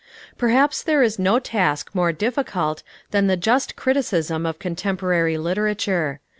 [0.35, 6.21] Perhaps there is no task more difficult than the just criticism of contemporary literature.